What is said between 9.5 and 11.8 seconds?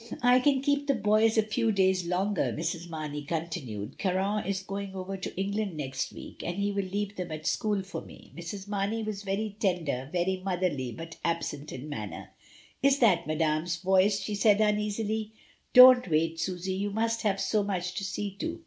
tender, very motherly, but absent